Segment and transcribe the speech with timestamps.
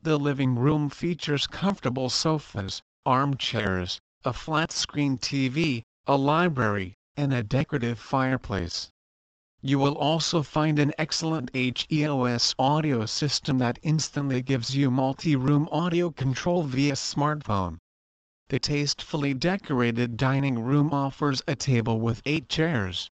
[0.00, 7.98] The living room features comfortable sofas, armchairs, a flat-screen TV, a library, and a decorative
[7.98, 8.91] fireplace.
[9.64, 16.10] You will also find an excellent HEOS audio system that instantly gives you multi-room audio
[16.10, 17.78] control via smartphone.
[18.48, 23.08] The tastefully decorated dining room offers a table with eight chairs.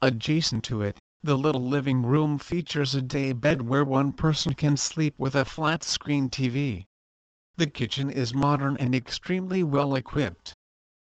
[0.00, 4.78] Adjacent to it, the little living room features a day bed where one person can
[4.78, 6.86] sleep with a flat-screen TV.
[7.56, 10.54] The kitchen is modern and extremely well equipped.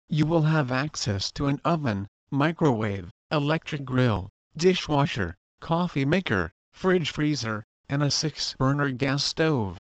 [0.10, 7.66] You will have access to an oven, microwave, electric grill, dishwasher, coffee maker, fridge freezer,
[7.88, 9.78] and a six-burner gas stove.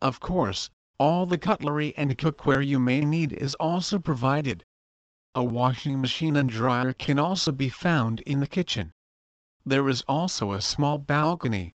[0.00, 4.64] Of course, all the cutlery and cookware you may need is also provided.
[5.34, 8.92] A washing machine and dryer can also be found in the kitchen.
[9.64, 11.74] There is also a small balcony.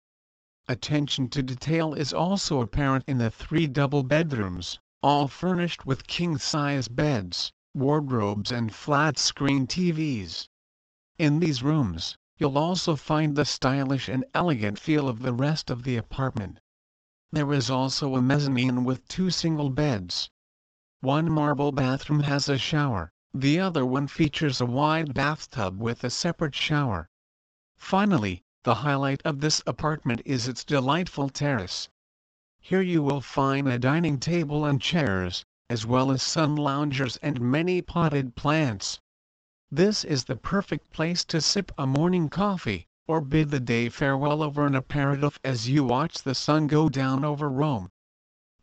[0.68, 6.88] Attention to detail is also apparent in the three double bedrooms, all furnished with king-size
[6.88, 10.48] beds, wardrobes and flat-screen TVs.
[11.18, 15.84] In these rooms, You'll also find the stylish and elegant feel of the rest of
[15.84, 16.60] the apartment.
[17.32, 20.28] There is also a mezzanine with two single beds.
[21.00, 26.10] One marble bathroom has a shower, the other one features a wide bathtub with a
[26.10, 27.08] separate shower.
[27.78, 31.88] Finally, the highlight of this apartment is its delightful terrace.
[32.60, 37.40] Here you will find a dining table and chairs, as well as sun loungers and
[37.40, 39.00] many potted plants.
[39.72, 44.40] This is the perfect place to sip a morning coffee, or bid the day farewell
[44.40, 47.88] over an aperitif as you watch the sun go down over Rome.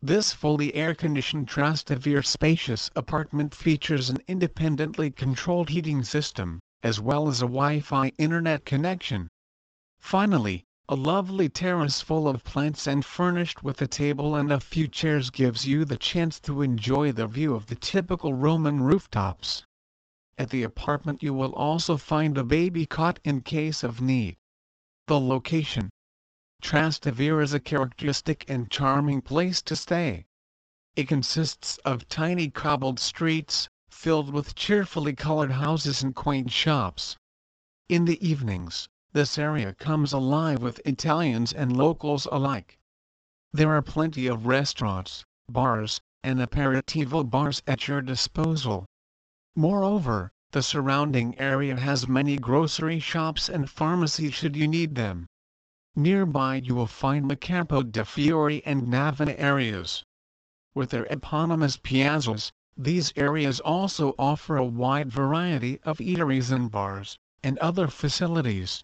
[0.00, 7.42] This fully air-conditioned Trastevere spacious apartment features an independently controlled heating system, as well as
[7.42, 9.28] a Wi-Fi internet connection.
[9.98, 14.88] Finally, a lovely terrace full of plants and furnished with a table and a few
[14.88, 19.66] chairs gives you the chance to enjoy the view of the typical Roman rooftops.
[20.36, 24.36] At the apartment you will also find a baby cot in case of need.
[25.06, 25.90] The location
[26.60, 30.26] Trastevere is a characteristic and charming place to stay.
[30.96, 37.16] It consists of tiny cobbled streets, filled with cheerfully colored houses and quaint shops.
[37.88, 42.78] In the evenings, this area comes alive with Italians and locals alike.
[43.52, 48.86] There are plenty of restaurants, bars, and aperitivo bars at your disposal.
[49.56, 55.28] Moreover, the surrounding area has many grocery shops and pharmacies should you need them.
[55.94, 60.02] Nearby you will find the Campo de Fiori and Navona areas.
[60.74, 67.16] With their eponymous piazzas, these areas also offer a wide variety of eateries and bars,
[67.44, 68.82] and other facilities.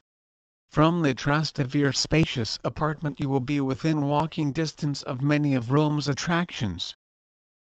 [0.69, 6.07] From the Trastevere spacious apartment you will be within walking distance of many of Rome's
[6.07, 6.95] attractions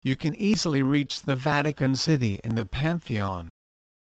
[0.02, 3.50] you can easily reach the Vatican City and the Pantheon.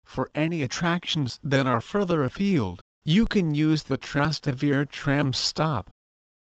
[0.03, 5.91] For any attractions that are further afield, you can use the Trastevere tram stop.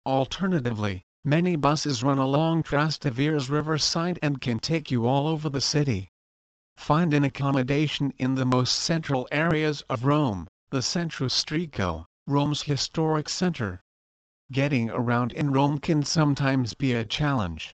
[0.05, 6.09] Alternatively, many buses run along Trastevere's riverside and can take you all over the city.
[6.75, 13.29] Find an accommodation in the most central areas of Rome, the Centro Storico, Rome's historic
[13.29, 13.81] center.
[14.51, 17.75] Getting around in Rome can sometimes be a challenge.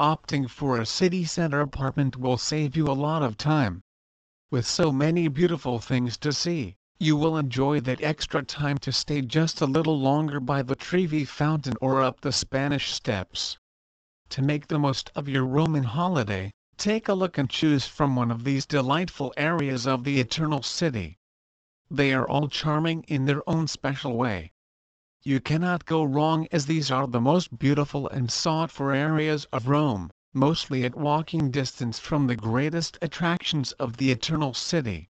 [0.00, 3.80] Opting for a city center apartment will save you a lot of time.
[4.50, 9.22] With so many beautiful things to see, you will enjoy that extra time to stay
[9.22, 13.56] just a little longer by the Trevi Fountain or up the Spanish Steps.
[14.30, 18.32] To make the most of your Roman holiday, take a look and choose from one
[18.32, 21.18] of these delightful areas of the Eternal City.
[21.88, 24.50] They are all charming in their own special way.
[25.26, 29.68] You cannot go wrong as these are the most beautiful and sought for areas of
[29.68, 35.08] Rome, mostly at walking distance from the greatest attractions of the Eternal City.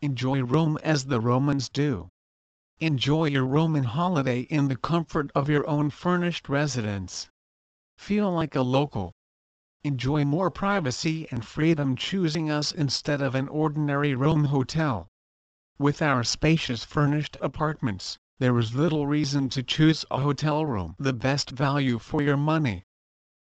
[0.00, 2.08] Enjoy Rome as the Romans do.
[2.80, 7.30] Enjoy your Roman holiday in the comfort of your own furnished residence.
[7.96, 9.12] Feel like a local.
[9.84, 15.06] Enjoy more privacy and freedom choosing us instead of an ordinary Rome hotel.
[15.78, 21.12] With our spacious furnished apartments, there is little reason to choose a hotel room the
[21.12, 22.84] best value for your money.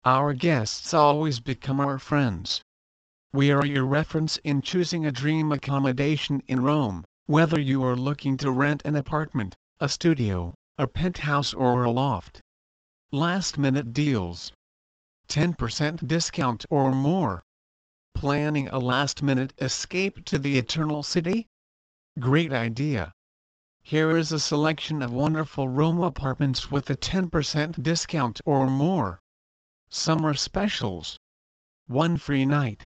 [0.06, 2.62] Our guests always become our friends.
[3.34, 8.38] We are your reference in choosing a dream accommodation in Rome, whether you are looking
[8.38, 12.40] to rent an apartment, a studio, a penthouse or a loft.
[13.12, 14.54] Last minute deals.
[15.28, 17.44] 10% discount or more.
[18.16, 21.48] Planning a last minute escape to the Eternal City?
[22.18, 23.12] Great idea.
[23.90, 29.22] Here is a selection of wonderful Rome apartments with a 10% discount or more.
[29.88, 31.18] Summer specials.
[31.86, 32.84] One free night.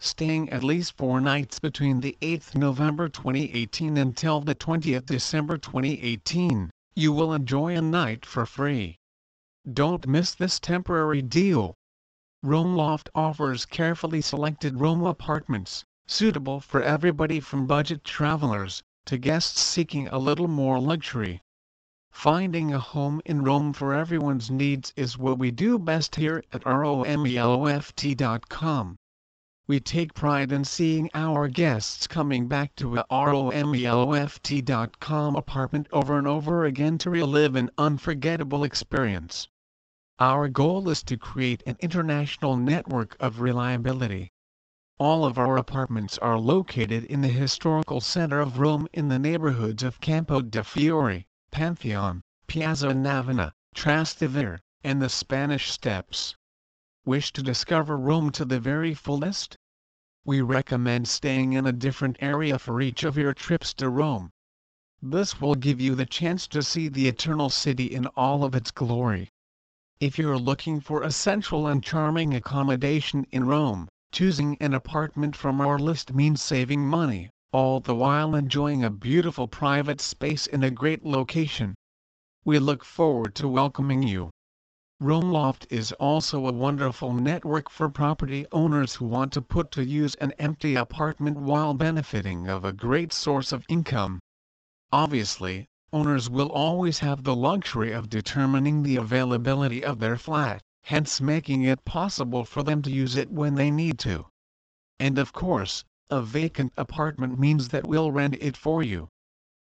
[0.00, 6.68] Staying at least four nights between the 8th November 2018 until the 20th December 2018,
[6.96, 8.96] you will enjoy a night for free.
[9.72, 11.76] Don't miss this temporary deal.
[12.42, 19.60] Rome Loft offers carefully selected Rome apartments, suitable for everybody from budget travelers to guests
[19.60, 21.42] seeking a little more luxury.
[22.10, 26.62] Finding a home in Rome for everyone's needs is what we do best here at
[26.64, 27.06] ROMELOFT.com.
[29.66, 33.76] We take pride in seeing our guests coming back to a ROMELOFT.com
[35.36, 39.48] apartment over and over again to relive an unforgettable experience.
[40.18, 44.33] Our goal is to create an international network of reliability.
[45.00, 49.82] All of our apartments are located in the historical center of Rome in the neighborhoods
[49.82, 56.36] of Campo de Fiori, Pantheon, Piazza Navona, Trastevere, and the Spanish Steps.
[57.04, 59.56] Wish to discover Rome to the very fullest?
[60.24, 64.30] We recommend staying in a different area for each of your trips to Rome.
[65.02, 68.70] This will give you the chance to see the Eternal City in all of its
[68.70, 69.32] glory.
[69.98, 75.60] If you're looking for a central and charming accommodation in Rome, Choosing an apartment from
[75.60, 80.70] our list means saving money, all the while enjoying a beautiful private space in a
[80.70, 81.74] great location.
[82.44, 84.30] We look forward to welcoming you.
[85.00, 89.84] Rome Loft is also a wonderful network for property owners who want to put to
[89.84, 94.20] use an empty apartment while benefiting of a great source of income.
[94.92, 101.20] Obviously, owners will always have the luxury of determining the availability of their flat hence
[101.20, 104.26] making it possible for them to use it when they need to.
[105.00, 109.08] And of course, a vacant apartment means that we'll rent it for you.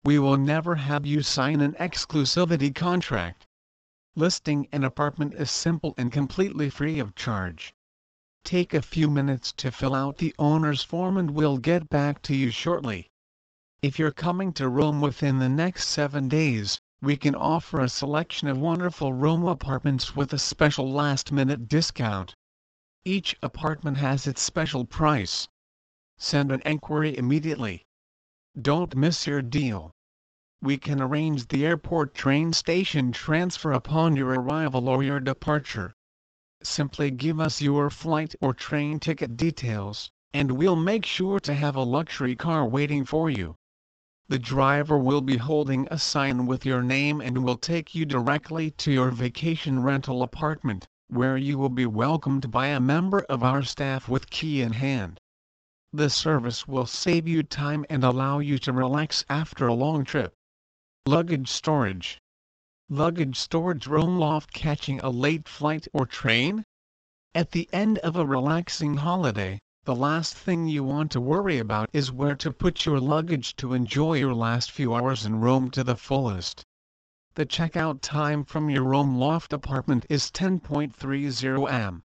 [0.05, 3.47] We will never have you sign an exclusivity contract.
[4.15, 7.73] Listing an apartment is simple and completely free of charge.
[8.45, 12.37] Take a few minutes to fill out the owner's form and we'll get back to
[12.37, 13.09] you shortly.
[13.81, 18.49] If you're coming to Rome within the next seven days, we can offer a selection
[18.49, 22.35] of wonderful Roma apartments with a special last-minute discount.
[23.05, 25.47] Each apartment has its special price.
[26.17, 27.87] Send an enquiry immediately.
[28.61, 29.93] Don't miss your deal.
[30.61, 35.95] We can arrange the airport train station transfer upon your arrival or your departure.
[36.65, 41.77] Simply give us your flight or train ticket details, and we'll make sure to have
[41.77, 43.55] a luxury car waiting for you.
[44.31, 48.71] The driver will be holding a sign with your name and will take you directly
[48.73, 53.63] to your vacation rental apartment, where you will be welcomed by a member of our
[53.63, 55.19] staff with key in hand.
[55.95, 60.35] The service will save you time and allow you to relax after a long trip.
[61.07, 62.19] Luggage storage.
[62.91, 66.67] Luggage storage Rome Loft catching a late flight or train?
[67.35, 69.59] At the end of a relaxing holiday,
[69.89, 73.73] the last thing you want to worry about is where to put your luggage to
[73.73, 76.63] enjoy your last few hours in Rome to the fullest.
[77.37, 82.03] The checkout time from your Rome loft apartment is 10.30 am.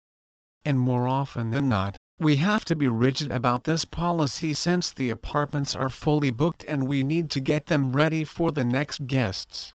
[0.64, 5.11] And more often than not, We have to be rigid about this policy since the
[5.11, 9.73] apartments are fully booked and we need to get them ready for the next guests.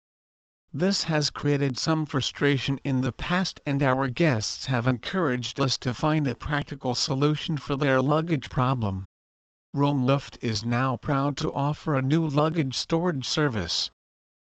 [0.76, 5.94] This has created some frustration in the past and our guests have encouraged us to
[5.94, 9.04] find a practical solution for their luggage problem.
[9.72, 13.92] Rome Loft is now proud to offer a new luggage storage service.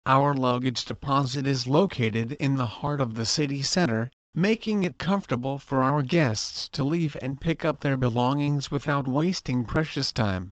[0.08, 5.60] Our luggage deposit is located in the heart of the city center, making it comfortable
[5.60, 10.50] for our guests to leave and pick up their belongings without wasting precious time.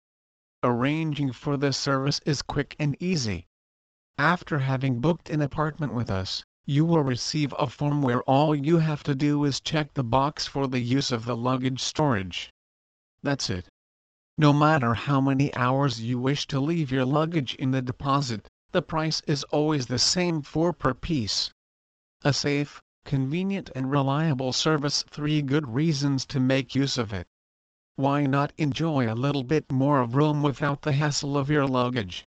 [0.63, 3.45] Arranging for this service is quick and easy.
[4.23, 8.77] After having booked an apartment with us, you will receive a form where all you
[8.77, 12.51] have to do is check the box for the use of the luggage storage.
[13.23, 13.67] That's it.
[14.37, 18.83] No matter how many hours you wish to leave your luggage in the deposit, the
[18.83, 21.51] price is always the same 4 per piece.
[22.21, 27.25] A safe, convenient and reliable service 3 good reasons to make use of it.
[27.95, 32.23] Why not enjoy a little bit more of Rome without the hassle of your luggage?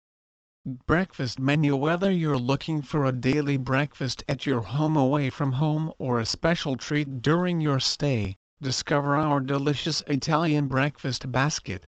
[0.65, 5.91] Breakfast menu Whether you're looking for a daily breakfast at your home away from home
[6.00, 11.86] or a special treat during your stay, discover our delicious Italian breakfast basket.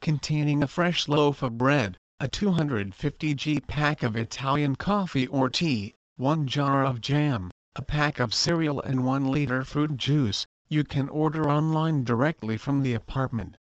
[0.00, 6.46] Containing a fresh loaf of bread, a 250g pack of Italian coffee or tea, one
[6.46, 11.46] jar of jam, a pack of cereal and 1 liter fruit juice, you can order
[11.46, 13.58] online directly from the apartment.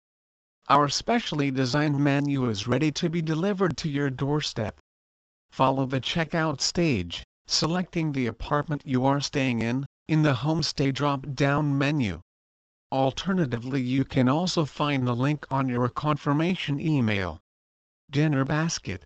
[0.70, 4.80] Our specially designed menu is ready to be delivered to your doorstep.
[5.50, 11.76] Follow the checkout stage, selecting the apartment you are staying in, in the Homestay drop-down
[11.76, 12.22] menu.
[12.90, 17.40] Alternatively you can also find the link on your confirmation email.
[18.10, 19.04] Dinner Basket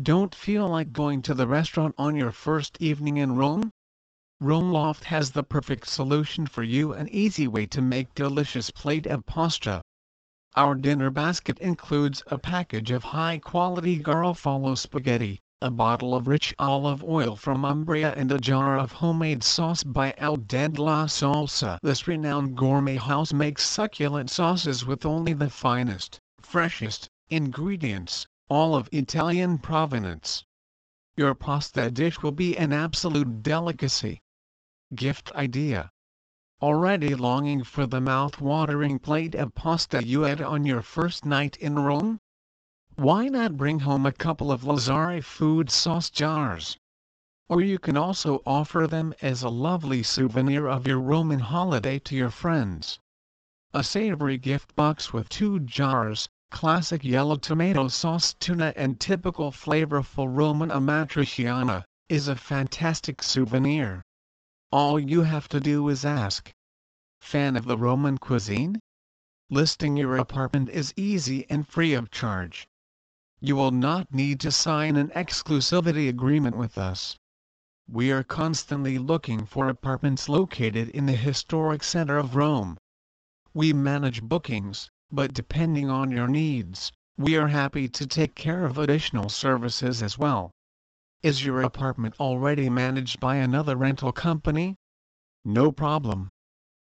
[0.00, 3.70] Don't feel like going to the restaurant on your first evening in Rome?
[4.40, 9.06] Rome Loft has the perfect solution for you an easy way to make delicious plate
[9.06, 9.82] of pasta.
[10.58, 17.04] Our dinner basket includes a package of high-quality Garofalo spaghetti, a bottle of rich olive
[17.04, 21.78] oil from Umbria and a jar of homemade sauce by Al Dente La Salsa.
[21.84, 28.88] This renowned gourmet house makes succulent sauces with only the finest, freshest, ingredients, all of
[28.90, 30.44] Italian provenance.
[31.16, 34.22] Your pasta dish will be an absolute delicacy.
[34.92, 35.92] Gift idea
[36.60, 41.78] Already longing for the mouth-watering plate of pasta you had on your first night in
[41.78, 42.18] Rome?
[42.96, 46.76] Why not bring home a couple of Lazare food sauce jars?
[47.48, 52.16] Or you can also offer them as a lovely souvenir of your Roman holiday to
[52.16, 52.98] your friends.
[53.72, 60.26] A savory gift box with two jars, classic yellow tomato sauce tuna and typical flavorful
[60.28, 64.02] Roman amatriciana, is a fantastic souvenir.
[64.70, 66.52] All you have to do is ask.
[67.22, 68.80] Fan of the Roman cuisine?
[69.48, 72.68] Listing your apartment is easy and free of charge.
[73.40, 77.16] You will not need to sign an exclusivity agreement with us.
[77.88, 82.76] We are constantly looking for apartments located in the historic center of Rome.
[83.54, 88.76] We manage bookings, but depending on your needs, we are happy to take care of
[88.76, 90.50] additional services as well.
[91.20, 94.76] Is your apartment already managed by another rental company?
[95.44, 96.30] No problem.